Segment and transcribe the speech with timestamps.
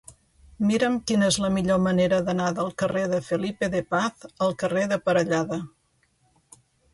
[0.69, 4.87] Mira'm quina és la millor manera d'anar del carrer de Felipe de Paz al carrer
[4.95, 5.61] de Parellada.